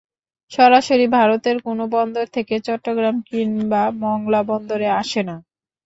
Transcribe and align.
সরাসরি 0.51 1.05
ভারতের 1.17 1.57
কোনো 1.61 1.83
বন্দর 1.95 2.25
থেকে 2.35 2.55
চট্টগ্রাম 2.59 3.15
কিংবা 3.29 3.81
মংলা 4.03 4.41
বন্দরে 4.49 4.87
আসে 5.01 5.21
না। 5.23 5.35